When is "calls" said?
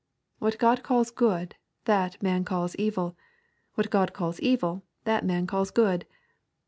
0.81-1.11, 2.43-2.75, 4.13-4.39, 5.45-5.69